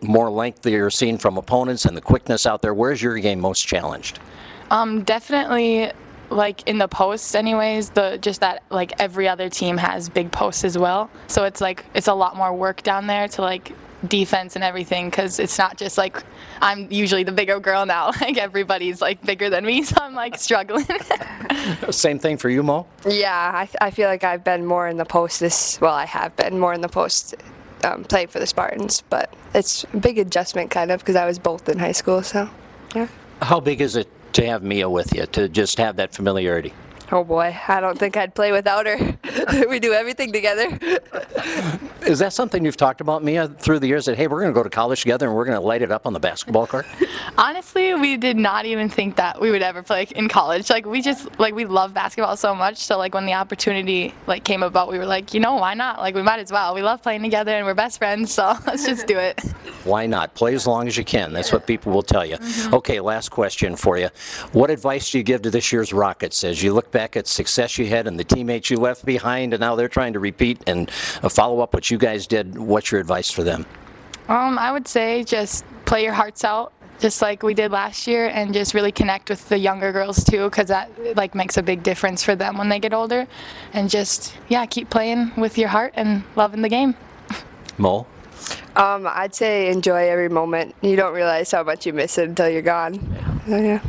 more 0.02 0.30
length 0.30 0.62
that 0.64 0.72
you're 0.72 0.90
seeing 0.90 1.18
from 1.18 1.38
opponents 1.38 1.86
and 1.86 1.96
the 1.96 2.02
quickness 2.02 2.46
out 2.46 2.62
there, 2.62 2.74
where's 2.74 3.02
your 3.02 3.18
game 3.18 3.40
most 3.40 3.68
challenged? 3.68 3.99
Um, 4.72 5.04
definitely 5.04 5.92
like 6.30 6.68
in 6.68 6.78
the 6.78 6.88
posts 6.88 7.34
anyways 7.34 7.90
the 7.90 8.20
just 8.22 8.42
that 8.42 8.62
like 8.70 8.94
every 9.00 9.28
other 9.28 9.50
team 9.50 9.78
has 9.78 10.10
big 10.10 10.32
posts 10.32 10.64
as 10.64 10.78
well 10.78 11.10
so 11.26 11.44
it's 11.44 11.60
like 11.60 11.84
it's 11.96 12.08
a 12.08 12.14
lot 12.14 12.38
more 12.38 12.54
work 12.54 12.84
down 12.84 13.08
there 13.08 13.28
to 13.28 13.42
like 13.42 13.74
defense 14.08 14.56
and 14.56 14.64
everything 14.64 15.10
because 15.10 15.40
it's 15.40 15.58
not 15.58 15.78
just 15.78 15.98
like 15.98 16.24
I'm 16.62 16.92
usually 16.92 17.24
the 17.24 17.32
bigger 17.32 17.60
girl 17.60 17.86
now. 17.86 18.12
Like 18.20 18.38
everybody's 18.38 19.02
like 19.02 19.24
bigger 19.26 19.50
than 19.50 19.66
me, 19.66 19.84
so 19.84 19.96
I'm 20.02 20.14
like 20.14 20.38
struggling. 20.38 20.86
Same 21.90 22.20
thing 22.20 22.38
for 22.38 22.50
you, 22.50 22.62
Mo. 22.62 22.86
Yeah, 23.08 23.52
I, 23.54 23.70
I 23.86 23.92
feel 23.92 24.08
like 24.08 24.24
I've 24.24 24.44
been 24.44 24.66
more 24.66 24.88
in 24.88 24.98
the 24.98 25.06
post 25.06 25.40
this. 25.40 25.80
Well, 25.82 25.94
I 25.94 26.06
have 26.06 26.36
been 26.36 26.60
more 26.60 26.74
in 26.74 26.82
the 26.82 26.90
post 26.90 27.36
um, 27.84 28.04
playing 28.04 28.28
for 28.28 28.40
the 28.40 28.46
Spartans, 28.46 29.02
but 29.10 29.34
it's 29.56 29.86
a 29.94 29.98
big 29.98 30.20
adjustment 30.20 30.70
kind 30.70 30.92
of 30.92 31.00
because 31.00 31.16
I 31.16 31.26
was 31.26 31.40
both 31.40 31.70
in 31.70 31.80
high 31.80 31.94
school. 31.94 32.22
So, 32.22 32.50
yeah. 32.94 33.08
How 33.42 33.60
big 33.60 33.82
is 33.82 33.96
it 33.96 34.08
to 34.34 34.46
have 34.46 34.64
Mia 34.64 34.90
with 34.90 35.16
you 35.16 35.26
to 35.28 35.48
just 35.48 35.78
have 35.78 35.96
that 35.96 36.14
familiarity? 36.14 36.74
Oh 37.12 37.24
boy, 37.24 37.58
I 37.68 37.80
don't 37.80 37.98
think 37.98 38.18
I'd 38.18 38.36
play 38.36 38.52
without 38.52 38.86
her. 38.86 39.18
we 39.68 39.80
do 39.80 39.94
everything 39.94 40.32
together. 40.32 40.78
Is 42.10 42.18
that 42.20 42.34
something 42.34 42.66
you've 42.66 42.76
talked 42.76 43.02
about, 43.02 43.24
Mia, 43.24 43.48
through 43.48 43.78
the 43.78 43.86
years? 43.86 44.08
That 44.08 44.18
hey, 44.18 44.26
we're 44.26 44.40
going 44.40 44.52
to 44.52 44.60
go 44.60 44.64
to 44.64 44.70
college 44.70 45.02
together 45.02 45.28
and 45.28 45.36
we're 45.36 45.46
going 45.46 45.60
to 45.60 45.64
light 45.64 45.84
it 45.84 45.92
up 45.92 46.08
on 46.08 46.14
the 46.14 46.20
basketball 46.20 46.66
court. 46.66 46.88
Honestly, 47.38 47.94
we 47.94 48.18
did 48.18 48.36
not 48.36 48.66
even 48.66 48.90
think 48.90 49.16
that 49.18 49.40
we 49.40 49.52
would 49.52 49.62
ever 49.62 49.84
play 49.84 50.08
in 50.16 50.28
college. 50.28 50.72
Like 50.72 50.88
we 50.88 51.04
just 51.04 51.28
like 51.40 51.54
we 51.54 51.66
love 51.66 51.94
basketball 51.94 52.36
so 52.36 52.56
much. 52.56 52.78
So 52.78 52.98
like 52.98 53.14
when 53.14 53.28
the 53.28 53.34
opportunity 53.34 54.16
like 54.26 54.44
came 54.44 54.64
about, 54.64 54.92
we 54.92 54.98
were 54.98 55.06
like, 55.06 55.36
you 55.36 55.40
know, 55.40 55.58
why 55.58 55.76
not? 55.76 56.00
Like 56.00 56.16
we 56.16 56.24
might 56.24 56.40
as 56.40 56.52
well. 56.52 56.74
We 56.74 56.82
love 56.82 57.04
playing 57.04 57.22
together 57.22 57.52
and 57.52 57.64
we're 57.64 57.76
best 57.76 58.00
friends, 58.00 58.34
so 58.34 58.56
let's 58.66 58.88
just 58.88 59.06
do 59.06 59.20
it. 59.20 59.40
Why 59.84 60.08
not? 60.08 60.34
Play 60.34 60.56
as 60.56 60.66
long 60.66 60.88
as 60.88 60.98
you 60.98 61.06
can. 61.06 61.32
That's 61.32 61.54
what 61.54 61.68
people 61.68 61.92
will 61.92 62.02
tell 62.02 62.26
you. 62.26 62.38
Mm-hmm. 62.38 62.74
Okay, 62.74 63.00
last 63.00 63.30
question 63.30 63.76
for 63.76 64.00
you. 64.00 64.10
What 64.52 64.72
advice 64.72 65.12
do 65.12 65.20
you 65.20 65.24
give 65.24 65.44
to 65.44 65.52
this 65.52 65.72
year's 65.72 65.94
Rockets 65.94 66.44
as 66.44 66.64
you 66.64 66.74
look 66.74 66.92
back 66.92 67.16
at 67.16 67.28
success 67.28 67.78
you 67.78 67.86
had 67.86 68.08
and 68.08 68.18
the 68.18 68.24
teammates 68.24 68.72
you 68.72 68.78
left 68.78 69.06
behind, 69.06 69.54
and 69.54 69.62
now 69.62 69.76
they're 69.76 69.88
trying 69.88 70.14
to 70.14 70.20
repeat 70.20 70.64
and 70.66 70.90
uh, 71.22 71.30
follow 71.30 71.60
up 71.60 71.76
what 71.76 71.92
you 71.92 71.99
guys 72.00 72.26
did. 72.26 72.58
What's 72.58 72.92
your 72.92 73.00
advice 73.00 73.30
for 73.30 73.44
them? 73.44 73.66
Um, 74.28 74.58
I 74.58 74.72
would 74.72 74.88
say 74.88 75.24
just 75.24 75.66
play 75.86 76.04
your 76.04 76.14
hearts 76.14 76.44
out, 76.44 76.72
just 77.00 77.22
like 77.22 77.44
we 77.44 77.54
did 77.54 77.72
last 77.72 78.08
year, 78.08 78.28
and 78.28 78.54
just 78.54 78.74
really 78.74 78.92
connect 78.92 79.30
with 79.30 79.48
the 79.50 79.58
younger 79.58 79.92
girls 79.92 80.24
too, 80.24 80.50
because 80.50 80.68
that 80.68 80.90
like 81.16 81.36
makes 81.36 81.58
a 81.58 81.64
big 81.64 81.84
difference 81.84 82.24
for 82.24 82.36
them 82.36 82.58
when 82.58 82.70
they 82.70 82.80
get 82.80 82.94
older. 82.94 83.28
And 83.74 83.90
just 83.90 84.36
yeah, 84.48 84.66
keep 84.66 84.90
playing 84.90 85.32
with 85.36 85.58
your 85.58 85.70
heart 85.70 85.94
and 85.96 86.24
loving 86.36 86.62
the 86.62 86.70
game. 86.70 86.96
Mo. 87.78 88.08
Um, 88.76 89.08
I'd 89.10 89.36
say 89.36 89.70
enjoy 89.70 90.10
every 90.10 90.30
moment. 90.30 90.76
You 90.82 90.96
don't 90.96 91.14
realize 91.14 91.52
how 91.52 91.64
much 91.64 91.86
you 91.86 91.94
miss 91.94 92.18
it 92.18 92.30
until 92.30 92.50
you're 92.50 92.62
gone. 92.62 92.96
Yeah. 92.96 93.46
So, 93.46 93.58
yeah. 93.58 93.82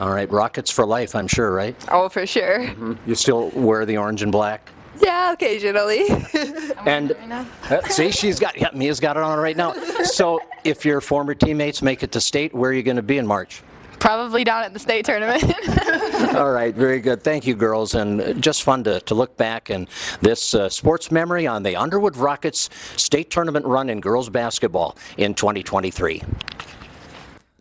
All 0.00 0.10
right, 0.10 0.28
Rockets 0.32 0.70
for 0.70 0.84
life, 0.84 1.14
I'm 1.14 1.28
sure, 1.28 1.52
right? 1.52 1.76
Oh, 1.88 2.08
for 2.08 2.26
sure. 2.26 2.58
Mm-hmm. 2.58 2.94
You 3.06 3.14
still 3.14 3.50
wear 3.50 3.86
the 3.86 3.98
orange 3.98 4.22
and 4.22 4.32
black? 4.32 4.68
Yeah, 5.02 5.32
occasionally. 5.32 6.06
and 6.86 7.12
uh, 7.12 7.82
see, 7.88 8.10
she's 8.12 8.38
got 8.38 8.58
yeah, 8.60 8.68
Mia's 8.72 9.00
got 9.00 9.16
it 9.16 9.22
on 9.22 9.38
right 9.38 9.56
now. 9.56 9.72
So, 10.04 10.40
if 10.64 10.84
your 10.84 11.00
former 11.00 11.34
teammates 11.34 11.82
make 11.82 12.02
it 12.02 12.12
to 12.12 12.20
state, 12.20 12.54
where 12.54 12.70
are 12.70 12.74
you 12.74 12.82
going 12.82 12.96
to 12.96 13.02
be 13.02 13.18
in 13.18 13.26
March? 13.26 13.62
Probably 13.98 14.42
down 14.42 14.64
at 14.64 14.72
the 14.72 14.78
state 14.80 15.04
tournament. 15.04 15.44
All 16.34 16.50
right, 16.50 16.74
very 16.74 17.00
good. 17.00 17.22
Thank 17.22 17.46
you, 17.46 17.54
girls, 17.54 17.94
and 17.94 18.42
just 18.42 18.64
fun 18.64 18.82
to, 18.84 19.00
to 19.00 19.14
look 19.14 19.36
back 19.36 19.70
and 19.70 19.88
this 20.20 20.54
uh, 20.54 20.68
sports 20.68 21.12
memory 21.12 21.46
on 21.46 21.62
the 21.62 21.76
Underwood 21.76 22.16
Rockets 22.16 22.68
state 22.96 23.30
tournament 23.30 23.64
run 23.64 23.88
in 23.88 24.00
girls 24.00 24.28
basketball 24.28 24.96
in 25.18 25.34
2023. 25.34 26.22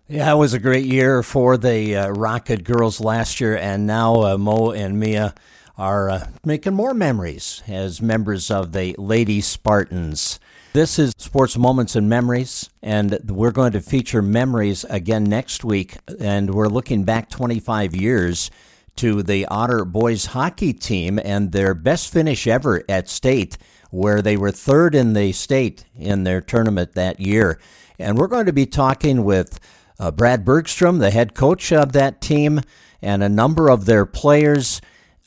Yeah, 0.07 0.33
it 0.33 0.35
was 0.35 0.53
a 0.53 0.59
great 0.59 0.85
year 0.85 1.21
for 1.21 1.57
the 1.57 1.95
uh, 1.95 2.09
Rocket 2.09 2.63
girls 2.63 2.99
last 2.99 3.39
year, 3.39 3.55
and 3.55 3.85
now 3.85 4.23
uh, 4.23 4.37
Mo 4.37 4.71
and 4.71 4.99
Mia 4.99 5.33
are 5.77 6.09
uh, 6.09 6.27
making 6.45 6.73
more 6.73 6.93
memories 6.93 7.63
as 7.67 8.01
members 8.01 8.51
of 8.51 8.71
the 8.71 8.95
Lady 8.97 9.41
Spartans. 9.41 10.39
This 10.73 10.97
is 10.99 11.13
Sports 11.17 11.57
Moments 11.57 11.95
and 11.95 12.07
Memories, 12.09 12.69
and 12.81 13.19
we're 13.27 13.51
going 13.51 13.71
to 13.73 13.81
feature 13.81 14.21
memories 14.21 14.85
again 14.85 15.25
next 15.25 15.63
week, 15.63 15.97
and 16.19 16.53
we're 16.53 16.67
looking 16.67 17.03
back 17.03 17.29
25 17.29 17.95
years 17.95 18.51
to 18.97 19.23
the 19.23 19.45
Otter 19.47 19.85
boys 19.85 20.27
hockey 20.27 20.73
team 20.73 21.19
and 21.23 21.51
their 21.51 21.73
best 21.73 22.11
finish 22.11 22.47
ever 22.47 22.83
at 22.87 23.09
state, 23.09 23.57
where 23.89 24.21
they 24.21 24.37
were 24.37 24.51
third 24.51 24.95
in 24.95 25.13
the 25.13 25.31
state 25.31 25.85
in 25.95 26.23
their 26.23 26.41
tournament 26.41 26.93
that 26.93 27.19
year. 27.19 27.59
And 27.99 28.17
we're 28.17 28.27
going 28.27 28.45
to 28.45 28.53
be 28.53 28.65
talking 28.65 29.23
with 29.23 29.59
uh, 29.99 30.11
Brad 30.11 30.43
Bergstrom, 30.43 30.99
the 30.99 31.11
head 31.11 31.33
coach 31.33 31.71
of 31.71 31.91
that 31.93 32.21
team, 32.21 32.61
and 33.01 33.23
a 33.23 33.29
number 33.29 33.69
of 33.69 33.85
their 33.85 34.05
players 34.05 34.81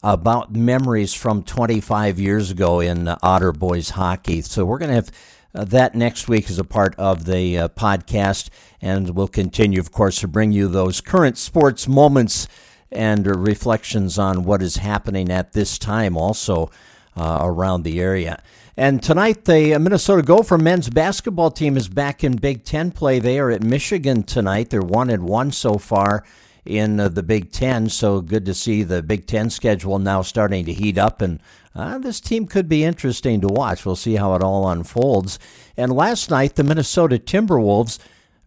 about 0.04 0.54
memories 0.54 1.14
from 1.14 1.42
25 1.42 2.20
years 2.20 2.50
ago 2.50 2.78
in 2.78 3.08
uh, 3.08 3.16
Otter 3.22 3.52
Boys 3.52 3.90
hockey. 3.90 4.42
So 4.42 4.66
we're 4.66 4.76
going 4.76 4.90
to 4.90 4.96
have 4.96 5.10
uh, 5.54 5.64
that 5.64 5.94
next 5.94 6.28
week 6.28 6.50
as 6.50 6.58
a 6.58 6.64
part 6.64 6.94
of 6.98 7.24
the 7.24 7.56
uh, 7.56 7.68
podcast, 7.68 8.50
and 8.82 9.16
we'll 9.16 9.28
continue, 9.28 9.80
of 9.80 9.90
course, 9.90 10.20
to 10.20 10.28
bring 10.28 10.52
you 10.52 10.68
those 10.68 11.00
current 11.00 11.38
sports 11.38 11.88
moments 11.88 12.46
and 12.92 13.26
reflections 13.26 14.18
on 14.18 14.44
what 14.44 14.60
is 14.60 14.76
happening 14.76 15.30
at 15.30 15.52
this 15.52 15.78
time 15.78 16.18
also 16.18 16.70
uh, 17.16 17.38
around 17.40 17.82
the 17.82 17.98
area. 17.98 18.42
And 18.76 19.02
tonight, 19.02 19.46
the 19.46 19.78
Minnesota 19.78 20.20
Gopher 20.20 20.58
men's 20.58 20.90
basketball 20.90 21.50
team 21.50 21.78
is 21.78 21.88
back 21.88 22.22
in 22.22 22.36
Big 22.36 22.64
Ten 22.64 22.90
play. 22.90 23.20
They 23.20 23.38
are 23.38 23.50
at 23.50 23.62
Michigan 23.62 24.22
tonight. 24.22 24.68
They're 24.68 24.82
one 24.82 25.08
and 25.08 25.22
one 25.22 25.50
so 25.50 25.78
far 25.78 26.24
in 26.64 26.98
uh, 26.98 27.08
the 27.08 27.22
Big 27.22 27.52
Ten. 27.52 27.88
So 27.88 28.20
good 28.20 28.44
to 28.46 28.54
see 28.54 28.82
the 28.82 29.02
Big 29.02 29.26
Ten 29.26 29.50
schedule 29.50 29.98
now 29.98 30.22
starting 30.22 30.64
to 30.66 30.72
heat 30.72 30.98
up, 30.98 31.20
and 31.20 31.40
uh, 31.74 31.98
this 31.98 32.20
team 32.20 32.46
could 32.46 32.68
be 32.68 32.84
interesting 32.84 33.40
to 33.40 33.48
watch. 33.48 33.84
We'll 33.84 33.96
see 33.96 34.16
how 34.16 34.34
it 34.34 34.42
all 34.42 34.68
unfolds. 34.68 35.38
And 35.76 35.92
last 35.92 36.30
night, 36.30 36.54
the 36.54 36.64
Minnesota 36.64 37.18
Timberwolves 37.18 37.98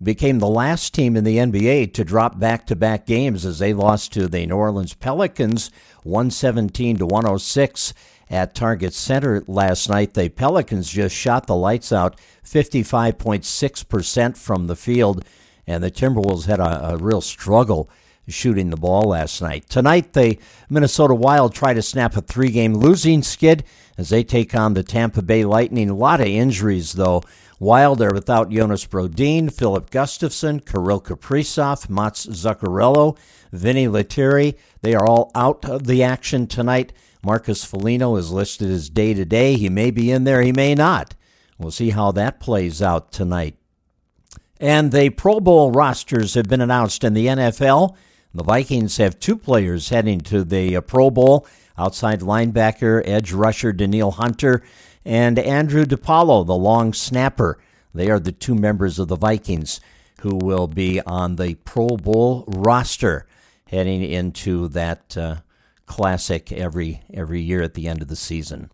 became 0.01 0.39
the 0.39 0.47
last 0.47 0.93
team 0.93 1.15
in 1.17 1.23
the 1.23 1.37
NBA 1.37 1.93
to 1.93 2.03
drop 2.03 2.39
back-to-back 2.39 3.05
games 3.05 3.45
as 3.45 3.59
they 3.59 3.73
lost 3.73 4.13
to 4.13 4.27
the 4.27 4.45
New 4.45 4.55
Orleans 4.55 4.93
Pelicans 4.93 5.71
117 6.03 6.97
to 6.97 7.05
106 7.05 7.93
at 8.29 8.53
Target 8.53 8.93
Center 8.93 9.43
last 9.47 9.89
night. 9.89 10.13
The 10.13 10.29
Pelicans 10.29 10.89
just 10.89 11.15
shot 11.15 11.47
the 11.47 11.55
lights 11.55 11.91
out 11.91 12.19
55.6% 12.45 14.37
from 14.37 14.67
the 14.67 14.75
field, 14.75 15.25
and 15.65 15.83
the 15.83 15.91
Timberwolves 15.91 16.45
had 16.45 16.59
a, 16.59 16.93
a 16.93 16.97
real 16.97 17.21
struggle 17.21 17.89
shooting 18.27 18.69
the 18.69 18.77
ball 18.77 19.03
last 19.03 19.41
night. 19.41 19.69
Tonight, 19.69 20.13
the 20.13 20.37
Minnesota 20.69 21.15
Wild 21.15 21.53
try 21.53 21.73
to 21.73 21.81
snap 21.81 22.15
a 22.17 22.21
three 22.21 22.51
game 22.51 22.75
losing 22.75 23.23
skid 23.23 23.63
as 23.97 24.09
they 24.09 24.23
take 24.23 24.53
on 24.53 24.73
the 24.73 24.83
Tampa 24.83 25.21
Bay 25.21 25.45
Lightning. 25.45 25.89
A 25.89 25.95
lot 25.95 26.21
of 26.21 26.27
injuries, 26.27 26.93
though. 26.93 27.23
Wild 27.59 28.01
are 28.01 28.13
without 28.13 28.51
Jonas 28.51 28.85
Brodin, 28.85 29.51
Filip 29.51 29.89
Gustavsson, 29.89 30.63
Kirill 30.63 31.01
Kaprizov, 31.01 31.89
Mats 31.89 32.27
Zuccarello, 32.27 33.17
Vinni 33.51 33.91
Lettieri. 33.91 34.55
They 34.81 34.93
are 34.93 35.07
all 35.07 35.31
out 35.33 35.65
of 35.65 35.87
the 35.87 36.03
action 36.03 36.45
tonight. 36.45 36.93
Marcus 37.23 37.65
Foligno 37.65 38.15
is 38.15 38.31
listed 38.31 38.69
as 38.69 38.89
day 38.89 39.15
to 39.15 39.25
day. 39.25 39.55
He 39.55 39.69
may 39.69 39.89
be 39.89 40.11
in 40.11 40.23
there, 40.23 40.43
he 40.43 40.51
may 40.51 40.75
not. 40.75 41.15
We'll 41.57 41.71
see 41.71 41.89
how 41.89 42.11
that 42.11 42.39
plays 42.39 42.81
out 42.81 43.11
tonight. 43.11 43.55
And 44.59 44.91
the 44.91 45.09
Pro 45.09 45.39
Bowl 45.39 45.71
rosters 45.71 46.35
have 46.35 46.47
been 46.47 46.61
announced 46.61 47.03
in 47.03 47.13
the 47.13 47.25
NFL. 47.25 47.95
The 48.37 48.43
Vikings 48.43 48.97
have 48.97 49.19
two 49.19 49.35
players 49.35 49.89
heading 49.89 50.21
to 50.21 50.43
the 50.43 50.75
uh, 50.75 50.81
Pro 50.81 51.09
Bowl 51.09 51.47
outside 51.75 52.19
linebacker, 52.19 53.01
edge 53.03 53.33
rusher 53.33 53.73
Danielle 53.73 54.11
Hunter, 54.11 54.61
and 55.03 55.39
Andrew 55.39 55.85
DePaola, 55.85 56.45
the 56.45 56.53
long 56.55 56.93
snapper. 56.93 57.57
They 57.95 58.11
are 58.11 58.19
the 58.19 58.31
two 58.31 58.53
members 58.53 58.99
of 58.99 59.07
the 59.07 59.15
Vikings 59.15 59.81
who 60.21 60.35
will 60.35 60.67
be 60.67 61.01
on 61.01 61.37
the 61.37 61.55
Pro 61.55 61.97
Bowl 61.97 62.43
roster 62.47 63.25
heading 63.69 64.03
into 64.03 64.67
that 64.67 65.17
uh, 65.17 65.37
classic 65.87 66.51
every 66.51 67.01
every 67.11 67.41
year 67.41 67.63
at 67.63 67.73
the 67.73 67.87
end 67.87 68.03
of 68.03 68.07
the 68.07 68.15
season. 68.15 68.69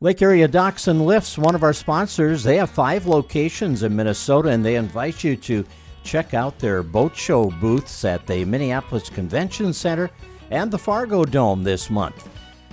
Lake 0.00 0.22
Area 0.22 0.48
Docks 0.48 0.88
and 0.88 1.04
Lifts, 1.04 1.36
one 1.36 1.54
of 1.54 1.62
our 1.62 1.74
sponsors, 1.74 2.44
they 2.44 2.56
have 2.56 2.70
five 2.70 3.06
locations 3.06 3.82
in 3.82 3.94
Minnesota, 3.94 4.48
and 4.48 4.64
they 4.64 4.76
invite 4.76 5.22
you 5.22 5.36
to 5.36 5.66
check 6.04 6.34
out 6.34 6.58
their 6.58 6.82
boat 6.82 7.16
show 7.16 7.50
booths 7.50 8.04
at 8.04 8.26
the 8.26 8.44
Minneapolis 8.44 9.08
Convention 9.08 9.72
Center 9.72 10.10
and 10.50 10.70
the 10.70 10.78
Fargo 10.78 11.24
Dome 11.24 11.64
this 11.64 11.90
month. 11.90 12.28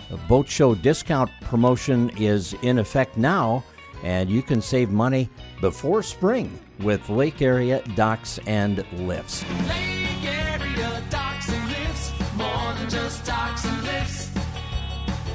The 0.10 0.18
boat 0.18 0.48
show 0.48 0.76
discount 0.76 1.32
promotion 1.42 2.10
is 2.18 2.54
in 2.62 2.78
effect 2.78 3.18
now, 3.18 3.64
and 4.04 4.30
you 4.30 4.42
can 4.42 4.62
save 4.62 4.92
money 4.92 5.30
before 5.62 6.04
spring 6.04 6.60
with 6.80 7.10
Lake 7.10 7.42
Area 7.42 7.82
Docks 7.96 8.40
and 8.46 8.86
Lifts. 8.94 9.46
Lake 9.68 10.26
area 10.26 11.04
docks 11.10 11.50
and 11.50 11.68
lifts, 11.70 12.12
more 12.36 12.74
than 12.74 12.90
just 12.90 13.26
docks 13.26 13.64
and 13.66 13.84
lifts. 13.84 14.30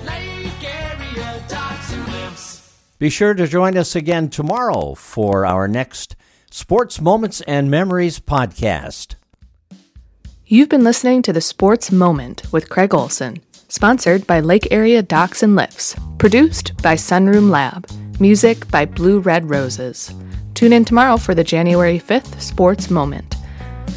Lake 0.05 0.65
area 0.65 1.43
docks 1.49 1.93
and 1.93 2.07
lifts. 2.13 2.75
Be 2.99 3.09
sure 3.09 3.35
to 3.35 3.47
join 3.47 3.77
us 3.77 3.97
again 3.97 4.29
tomorrow 4.29 4.95
for 4.95 5.47
our 5.47 5.69
next 5.69 6.16
Sports 6.59 7.03
Moments 7.03 7.43
and 7.43 7.71
Memories 7.71 8.19
podcast. 8.19 9.17
You've 10.47 10.71
been 10.71 10.85
listening 10.85 11.21
to 11.21 11.33
the 11.35 11.43
Sports 11.43 11.93
Moment 11.93 12.51
with 12.51 12.71
Craig 12.71 12.95
Olson, 12.95 13.43
sponsored 13.69 14.27
by 14.27 14.41
Lake 14.41 14.67
Area 14.71 15.03
Docks 15.03 15.43
and 15.43 15.55
Lifts, 15.55 15.95
produced 16.17 16.75
by 16.83 16.95
Sunroom 16.95 17.51
Lab, 17.51 17.87
music 18.19 18.71
by 18.71 18.87
Blue 18.87 19.19
Red 19.19 19.51
Roses. 19.51 20.15
Tune 20.55 20.73
in 20.73 20.87
tomorrow 20.87 21.19
for 21.19 21.35
the 21.35 21.45
January 21.45 22.01
5th 22.01 22.41
Sports 22.41 22.89
Moment. 22.89 23.37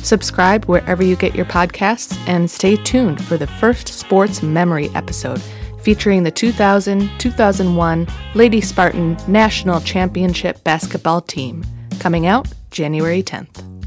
Subscribe 0.04 0.66
wherever 0.66 1.02
you 1.02 1.16
get 1.16 1.36
your 1.36 1.46
podcasts 1.46 2.14
and 2.28 2.52
stay 2.52 2.76
tuned 2.76 3.24
for 3.24 3.38
the 3.38 3.48
first 3.48 3.88
sports 3.88 4.44
memory 4.44 4.90
episode 4.96 5.42
featuring 5.82 6.24
the 6.24 6.32
2000 6.32 7.10
2001 7.20 8.06
Lady 8.36 8.60
Spartan 8.60 9.16
National 9.30 9.80
Championship 9.80 10.62
basketball 10.66 11.22
team, 11.22 11.64
coming 12.00 12.26
out 12.26 12.48
January 12.72 13.22
10th. 13.22 13.79